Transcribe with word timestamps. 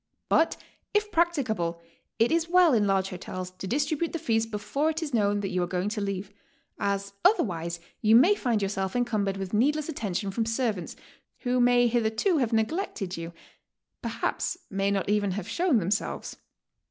But 0.29 0.57
if 0.95 1.11
practicable 1.11 1.79
it 2.17 2.31
is 2.31 2.49
well 2.49 2.73
in 2.73 2.87
large 2.87 3.09
hotels 3.09 3.51
to 3.51 3.67
distribute 3.67 4.13
the 4.13 4.17
fees 4.17 4.47
before 4.47 4.89
it 4.89 5.03
is 5.03 5.13
known 5.13 5.41
that 5.41 5.51
you 5.51 5.61
are 5.61 5.67
going 5.67 5.89
to 5.89 6.01
leave, 6.01 6.33
as 6.79 7.13
other 7.23 7.43
wise 7.43 7.79
you 8.01 8.15
may 8.15 8.33
find 8.33 8.63
yourself 8.63 8.95
encumbered 8.95 9.37
with 9.37 9.53
needless 9.53 9.91
aitten 9.91 10.15
tion 10.15 10.31
from 10.31 10.47
servants, 10.47 10.95
who 11.41 11.59
may 11.61 11.85
hitherto 11.85 12.37
have 12.39 12.51
neglected 12.51 13.15
you, 13.15 13.31
perhaps 14.01 14.57
may 14.71 14.89
not 14.89 15.07
even 15.07 15.33
have 15.33 15.47
shown 15.47 15.77
themselves. 15.77 16.35